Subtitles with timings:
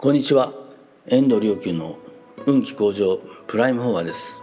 [0.00, 0.52] こんにちは。
[1.08, 1.98] 遠藤良久の
[2.46, 3.18] 運気向上
[3.48, 4.40] プライムフォアです、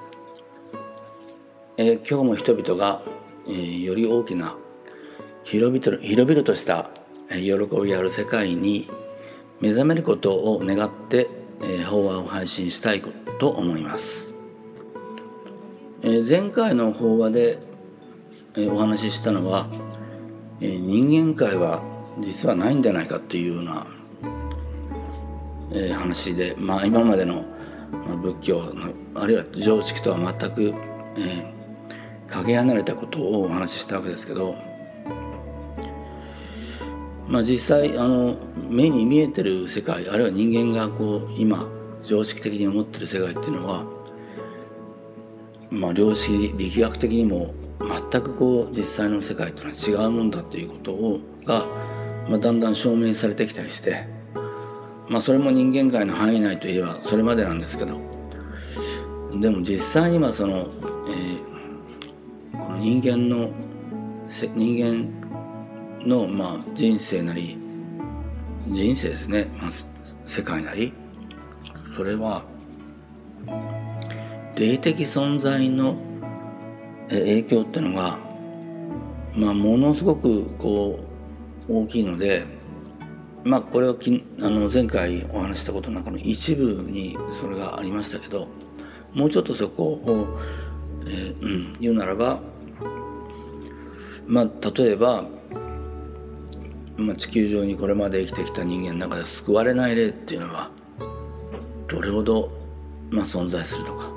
[1.77, 3.01] えー、今日も人々が、
[3.47, 4.57] えー、より大きな
[5.45, 6.89] 広々広々とした
[7.29, 8.89] 喜びある世界に
[9.61, 11.29] 目覚めることを願って、
[11.61, 13.01] えー、法話を配信したい
[13.39, 14.33] と思います、
[16.03, 17.59] えー、前回の法話で、
[18.57, 19.67] えー、お話ししたのは、
[20.59, 21.81] えー、人間界は
[22.19, 23.94] 実はないんじゃないかっていうような
[25.75, 27.43] え、話で、まあ、今までの、
[28.07, 30.73] まあ、仏教のあるいは常識とは全く、
[31.17, 34.55] えー、かけ離れたことをお話ししたわけですけど、
[37.27, 38.37] まあ、実際あの
[38.69, 41.67] 目に見えてる世界あるいは人間がこう今
[42.03, 43.85] 常識的に思ってる世界っていうのは、
[45.71, 47.53] まあ、量子力学的にも
[48.11, 51.67] 全くこう実際の世界というのは違うもんだということをが、
[52.29, 54.24] まあ、だんだん証明されてきたりして。
[55.09, 57.99] まあそれも人間界の範囲内といえばそれまでなんですけど。
[59.39, 60.59] でも実際にはその,、
[61.09, 63.51] えー、この人間の
[64.29, 67.57] 人間のまあ人生なり
[68.69, 69.71] 人生ですね、まあ、
[70.25, 70.93] 世界なり。
[71.95, 72.43] それは
[74.55, 75.95] 霊的存在の
[77.09, 78.19] 影響っていうのが、
[79.33, 80.99] まあ、ものすごくこ
[81.69, 82.45] う大きいので
[83.45, 88.47] まあこれはきあの前回お話したことの中の一部にそれがありましたけど
[89.13, 90.39] もうちょっとそこを、
[91.05, 92.39] えーうん、言うならば
[94.25, 95.25] まあ例えば、
[96.97, 100.71] まあ、地球上にこれまで生きてきた人間の中で救われない例っていうのは
[101.87, 102.49] どれほど、
[103.11, 104.09] まあ、存在するとか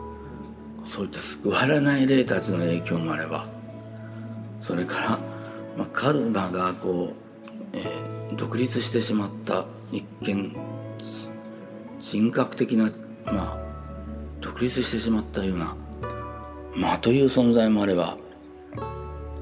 [0.87, 3.47] そういった救われない霊たちの影響もあれば
[4.63, 5.09] それから、
[5.77, 7.13] まあ、カルマがこ
[7.75, 10.57] う、えー独立してしまった一見
[11.99, 12.91] 人格的な
[13.27, 13.59] まあ
[14.41, 15.77] 独立してしまったような
[16.75, 18.17] 魔という存在もあれば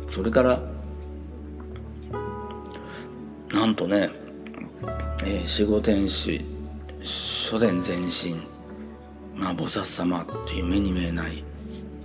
[0.08, 0.60] それから
[3.52, 4.10] なんとね、
[5.24, 6.44] えー、守護天使
[7.02, 8.34] 書伝前身
[9.34, 11.44] まあ菩薩様っていう目に見えない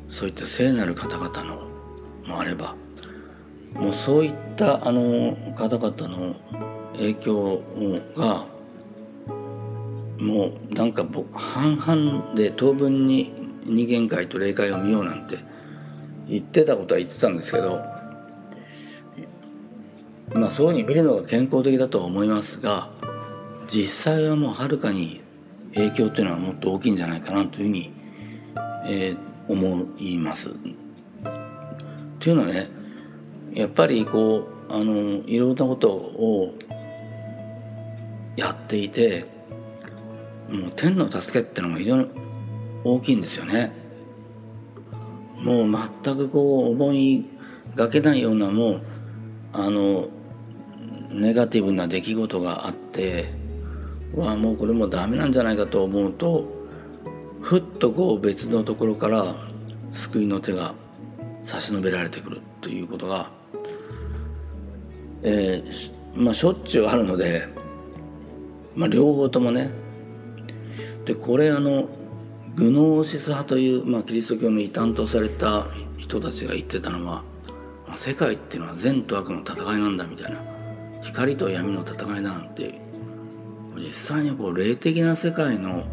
[0.09, 1.67] そういった聖なる方々の
[2.27, 2.75] もあれば
[3.73, 6.35] もうそういったあの方々の
[6.93, 7.61] 影響
[8.15, 8.45] が
[10.19, 13.33] もうなんか僕半々で当分に
[13.65, 15.37] 二元界と霊界を見ようなんて
[16.27, 17.81] 言ってたことは言ってたんですけど
[20.33, 22.89] まあそういうふうに見るのが健康的だとは思いますが
[23.67, 25.21] 実際はもうはるかに
[25.73, 27.91] 影響っていうのはもっと大きいんじゃないかなというふうに、
[28.85, 30.53] えー、思います。
[32.19, 32.69] というのはね
[33.53, 36.53] やっぱりこうあのいろんなことを
[38.35, 39.25] やっていて
[40.49, 42.07] もう天の助けってのが非常に
[42.83, 43.71] 大きいんですよね。
[45.37, 45.71] もう
[46.03, 47.25] 全くこう思い
[47.75, 48.81] がけないようなもう
[49.53, 50.07] あの
[51.09, 53.33] ネガティブな出来事があって
[54.15, 56.47] わあもうこれもダメなんじゃないかと思うと
[57.41, 59.35] ふっとこう別のところから
[59.91, 60.75] 救いの手が
[61.43, 63.31] 差し伸べられてくるということが、
[65.23, 67.47] えー、まあしょっちゅうあるので
[68.75, 69.71] まあ、両方ともね。
[71.05, 71.89] でこれあの
[72.55, 75.67] グノーシス派という、まあ、キリスト教の異端とされた
[75.97, 77.23] 人たちが言ってたのは、
[77.87, 80.41] まあ、世界っていうのは善と悪の戦いなんだみたいな。
[81.01, 82.79] 光と闇の戦いなんて
[83.75, 85.83] 実際にこう霊的な世界の、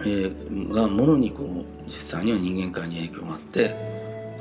[0.00, 3.74] えー、がもろにこう実際には人間界に影響があって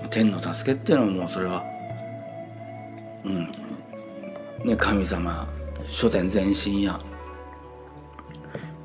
[0.10, 1.64] 天の助けっていうのはもうそれは、
[3.24, 3.52] うん。
[4.64, 5.48] ね、神様
[5.90, 7.00] 書店前進や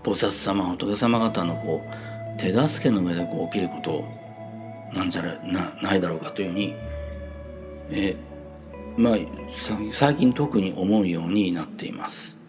[0.03, 4.05] 菩薩様仏様方のこう手助けの上でこう起きること
[4.95, 6.75] なんじゃなないだろうかというふうに、
[7.91, 8.17] え
[8.97, 9.17] まあ
[9.93, 12.41] 最近特に思うようになっています。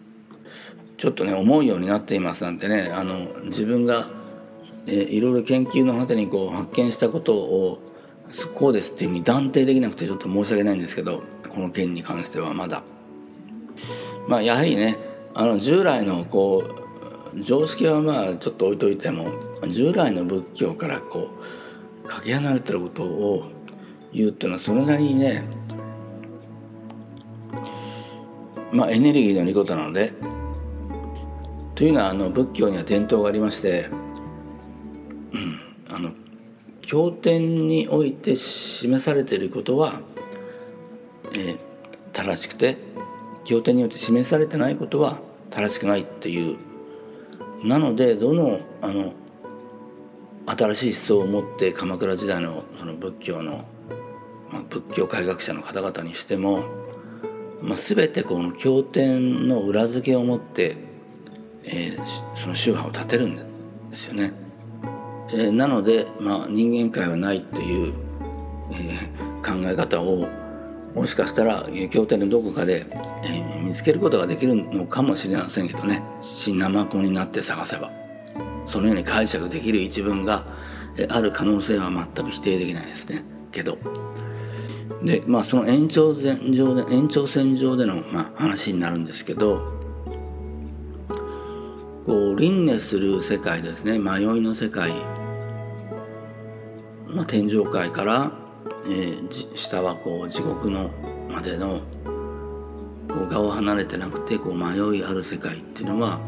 [0.96, 4.06] ちょっとね思うようになっていますなんてねあの自分が、
[4.86, 7.78] えいろいろ研究の果てにこう発見したことを
[8.54, 12.82] こうですっていうふうに断定できなくてちょっと申し訳ないんですけどこの件に関してはまだ。
[14.28, 14.96] まあやはりね
[15.34, 16.64] あの従来のこ
[17.34, 19.32] う常識はまあちょっと置いといても
[19.68, 21.30] 従来の仏教からこ
[22.04, 23.50] うかけ離れてることを
[24.12, 25.44] 言うっていうのはそれなりにね
[28.72, 30.12] まあエネルギーのあることなので
[31.74, 33.88] というのはあの仏教には伝統がありまして、
[35.32, 36.12] うん、あの
[36.82, 40.00] 経典において示されていることは、
[41.32, 41.58] えー、
[42.12, 42.91] 正しくて
[43.44, 45.18] 経典によって示されてないことは
[45.50, 46.58] 正しくないっていう
[47.64, 49.12] なのでどのあの
[50.44, 53.64] 新しい思想を持って鎌倉時代のその仏教の、
[54.50, 56.64] まあ、仏教改革者の方々にしても、
[57.60, 60.76] まあ、全てこの経典の裏付けを持って、
[61.64, 62.04] えー、
[62.34, 63.36] その宗派を立てるん
[63.90, 64.32] ですよね。
[65.30, 67.94] えー、なので、まあ、人間界はないっていう、
[68.72, 70.26] えー、考え方を
[70.94, 72.86] もしかしたら経典のどこかで、
[73.24, 76.02] えー、見つけることができるのかもしれませんけどね。
[76.20, 77.90] 血生子になって探せば。
[78.66, 80.44] そのように解釈できる一文が、
[81.08, 83.24] ある可能性は全く否定できないですね。
[83.50, 83.78] けど。
[85.02, 89.72] でまあその延長線上で延長線上での、まあ、話になるんですけど
[92.06, 93.98] こう輪廻する世界ですね。
[93.98, 94.92] 迷いの世界。
[97.06, 98.32] まあ、天上界から、
[98.84, 100.90] えー、下はこう地獄の
[101.28, 101.80] までの
[103.08, 106.20] こう我を離れてなくてこう迷いある世界っていうのは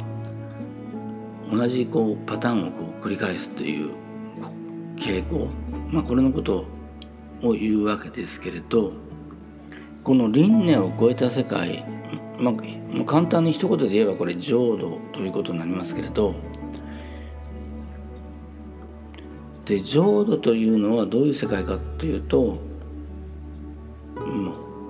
[1.51, 3.95] 同じこうパターンをこう繰り返すという
[4.97, 5.49] 傾向、
[5.91, 6.67] まあ、これのこと
[7.43, 8.93] を言うわけですけれど
[10.03, 11.85] この輪廻を超えた世界、
[12.39, 16.35] まあ、簡単に一言で言えばこれ浄土ということになりますけれど
[19.65, 22.59] で浄土というのはどういう世界かというと、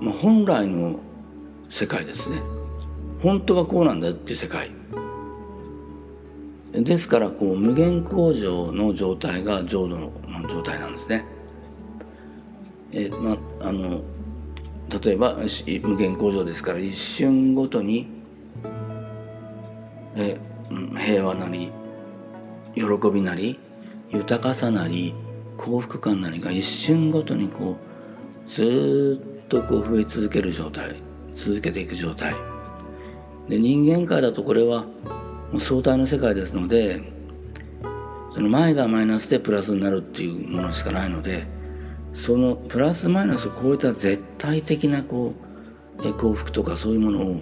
[0.00, 0.98] まあ、本来の
[1.70, 2.42] 世界ですね
[3.20, 4.70] 本当はこうなんだっていう世界
[6.72, 10.12] ですからこう無限工場の状態が浄土の
[10.48, 11.24] 状態なんですね。
[12.90, 14.02] えまあ、あの
[15.02, 15.36] 例えば
[15.82, 18.08] 無限工場ですから一瞬ごとに
[20.16, 20.38] え
[20.96, 21.72] 平和なり
[22.74, 22.82] 喜
[23.12, 23.58] びなり
[24.14, 25.14] 豊かさなり
[25.56, 27.76] 幸福感なりが一瞬ごとにこ
[28.46, 30.94] うずっとこう増え続ける状態
[31.34, 32.34] 続けていく状態。
[33.48, 34.84] で人間界だとこれは
[35.52, 37.02] もう相対の世界ですので
[38.34, 41.46] その前がマイナスでプラスになるっていうものしかないので
[42.12, 45.34] そのプラスマイナスを超えた絶対的なこ
[45.98, 47.40] う幸福とかそういうものを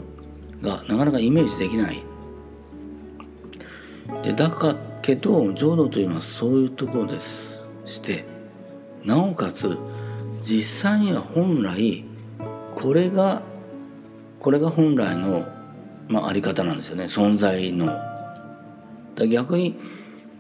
[0.61, 2.03] がなかなかイメージできない。
[4.25, 8.25] でだかけど浄土というのはそういうところですして
[9.04, 9.76] なおかつ
[10.43, 12.04] 実際には本来
[12.75, 13.43] これが
[14.40, 15.46] これが本来の、
[16.08, 17.87] まあ、あり方なんですよね存在の。
[19.14, 19.78] だ逆に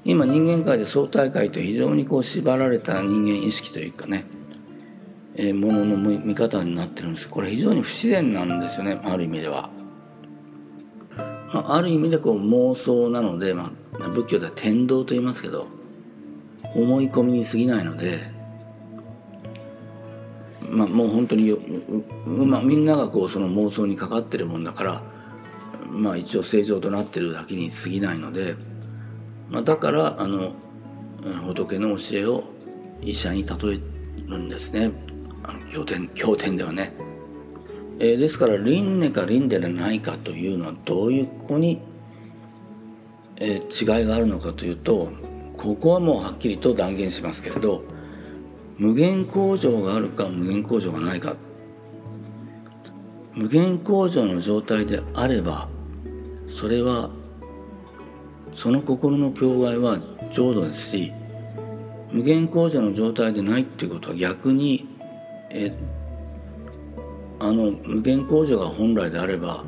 [0.04, 4.24] 今人間界で相対界と非常にこう縛られた人間意識というかね、
[5.36, 9.70] えー、ものの見方になってるんですこれ非常に不自然なんですよねある意味では。
[11.52, 15.68] まあ、ある意味でこう妄想なので、まあ、仏教では天道と言いますけど
[16.74, 18.30] 思い込みに過ぎないので、
[20.70, 21.52] まあ、もう本当に
[22.26, 25.02] まあ、みんながこうその妄想にかかってるもんだから、
[25.90, 28.56] まあ、一応正常となってるだけに過ぎないので、
[29.50, 30.54] まあ、だからあの
[31.44, 32.44] 仏の教えを
[33.02, 33.80] 医者に例え
[34.26, 34.90] るんですね
[35.42, 37.11] あの経典経典ではね。
[38.02, 41.80] えー、ですから輪廻か輪廻でないかというのはどういうここに、
[43.36, 45.12] えー、違いがあるのかというと
[45.56, 47.84] ここはもうはっきりと断言しますけれど
[48.76, 51.36] 無限工場があるか無限工場がないか。
[53.34, 55.68] 無限工場の状態であれば
[56.48, 57.08] それは
[58.54, 59.98] その心の境界は
[60.32, 61.12] 浄土ですし
[62.10, 64.86] 無限工場の状態でないっていうことは逆に
[65.48, 65.72] え
[67.42, 69.64] あの無限工場が本来であれば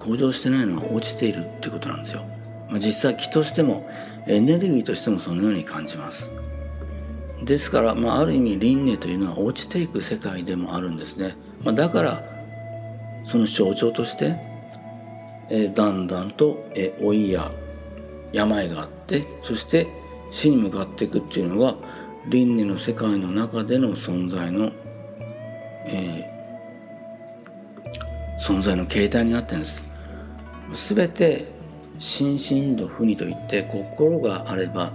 [0.00, 2.24] 向上してないのは落ちているってことなんですよ。
[2.68, 3.88] まあ、実際気としても
[4.26, 6.32] エネルギーとしてもそのように感じます。
[7.44, 11.36] ですから、まあ、ある意味輪廻というのは落ちていく世界でもあるんですね。
[11.62, 12.24] まあ、だから
[13.26, 14.34] その象徴として、
[15.50, 17.52] え、だんだんと、え、老いや
[18.32, 19.86] 病があってそして
[20.32, 21.76] 死に向かっていくっていうのが
[22.28, 24.72] 輪廻の世界の中での存在の、
[25.86, 26.33] え
[28.44, 29.82] 存在の形態になってるんです。
[30.92, 31.46] 全て
[31.98, 34.92] 心身度不二といって心があれば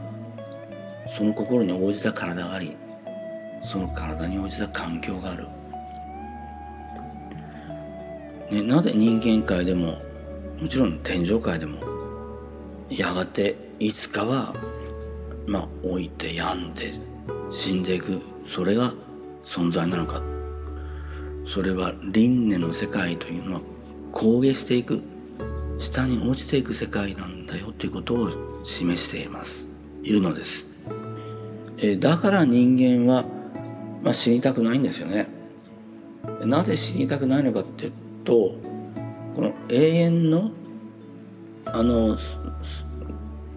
[1.17, 2.77] その心に応じた体があり
[3.63, 5.47] その体に応じた環境がある、
[8.51, 9.97] ね、なぜ人間界でも
[10.61, 11.79] もちろん天上界でも
[12.89, 14.53] やがていつかは
[15.47, 16.91] まあ老いて病んで
[17.49, 18.93] 死んでいくそれが
[19.43, 20.21] 存在なのか
[21.49, 23.61] それは輪廻の世界というのは
[24.13, 25.01] 焦げしていく
[25.79, 29.67] 下に落ちていく世界なんだよということを示しています。
[30.03, 30.67] いるのです、
[31.81, 33.25] えだから人間は、
[34.03, 35.27] まあ、死にたくないんですよね。
[36.45, 38.33] なぜ死にたくないのかっていうと
[39.35, 40.51] この永遠の
[41.65, 42.15] あの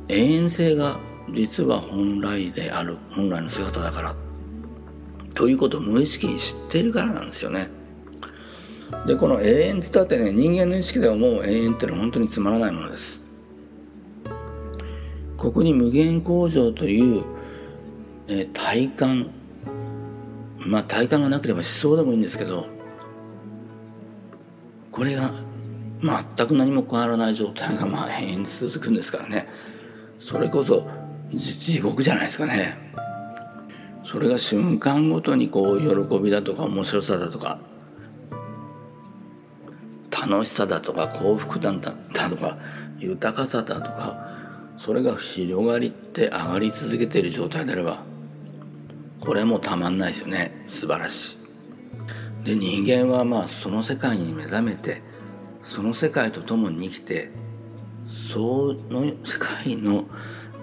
[0.09, 0.99] 永遠性が
[1.31, 4.17] 実は本来である本来の姿だから
[5.35, 7.82] ということを無意識に知っているからなんですよね。
[9.07, 13.23] でこの永遠伝ってね人間の意識ではもう永遠ってのは本当につまらないものです。
[15.37, 17.25] ここに無限工場という、
[18.29, 19.31] えー、体感。
[20.59, 22.69] まあ体感がなければ思想でもいいんですけど
[24.93, 25.33] これが
[26.01, 29.49] 全く何も変わらない状態がまあ永遠に続くんですからね。
[30.21, 30.87] それこそ
[31.35, 32.79] 地獄じゃないですかね。
[34.05, 37.59] それが瞬間ごとにこう喜びだとか面白さだとか
[40.25, 42.57] 楽しさだとか幸福だだとか
[43.01, 44.31] 豊かさだとか
[44.79, 48.05] それが広がりって上がり続けている状態であれば
[49.21, 51.39] これもたまんないですよね素晴らし
[52.45, 52.45] い。
[52.45, 55.03] で人間はまあその世界に目覚めて
[55.61, 57.31] その世界と共に生きて
[58.07, 60.05] その世界の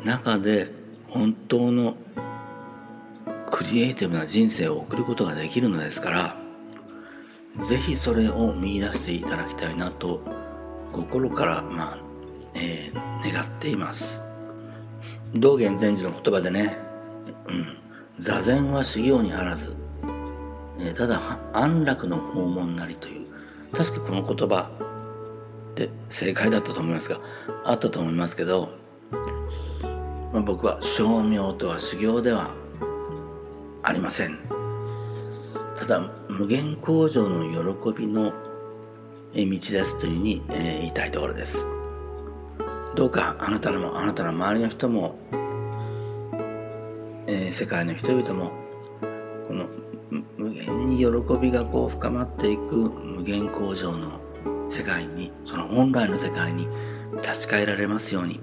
[0.06, 0.72] 中で
[1.10, 1.98] 本当の
[3.52, 6.39] クリエイティブな人生を送ることができるのですから
[7.62, 10.22] 是非それを見出していただきたいなと
[10.92, 11.98] 心からまあ、
[12.54, 14.24] えー、願っています。
[15.36, 16.78] 道元禅師の言葉でね、
[17.48, 17.78] うん、
[18.18, 19.76] 座禅は修行にあらず、
[20.80, 23.28] えー、ただ安楽の訪問なりという
[23.74, 24.72] 確かこの言葉
[25.76, 27.20] で正解だったと思いますが
[27.64, 28.70] あったと思いますけど、
[30.34, 32.52] まあ、僕は称名とは修行では
[33.84, 34.59] ありません。
[35.80, 38.34] ただ無限工場の喜びの
[39.34, 41.70] 道ですというふうに、え、言いたいところです。
[42.96, 45.18] どうかあなたもあなたの周りの人も、
[47.28, 48.52] え、世界の人々も
[49.48, 49.68] この
[50.38, 51.06] 無限に喜
[51.42, 54.20] びがこう深まっていく無限工場の
[54.70, 56.68] 世界にその本来の世界に
[57.22, 58.42] 立ち返られますように